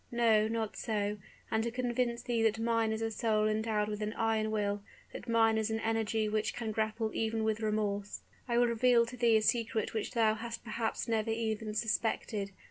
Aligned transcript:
No, 0.11 0.47
not 0.47 0.75
so: 0.77 1.19
and 1.51 1.63
to 1.63 1.69
convince 1.69 2.23
thee 2.23 2.41
that 2.41 2.57
mine 2.57 2.91
is 2.91 3.03
a 3.03 3.11
soul 3.11 3.47
endowed 3.47 3.87
with 3.87 4.01
an 4.01 4.13
iron 4.13 4.49
will, 4.49 4.81
that 5.13 5.29
mine 5.29 5.59
is 5.59 5.69
an 5.69 5.79
energy 5.81 6.27
which 6.27 6.55
can 6.55 6.71
grapple 6.71 7.11
even 7.13 7.43
with 7.43 7.59
remorse, 7.59 8.21
I 8.47 8.57
will 8.57 8.65
reveal 8.65 9.05
to 9.05 9.15
thee 9.15 9.37
a 9.37 9.43
secret 9.43 9.93
which 9.93 10.13
thou 10.13 10.33
hast 10.33 10.63
perhaps 10.63 11.07
never 11.07 11.29
even 11.29 11.75
suspected. 11.75 12.49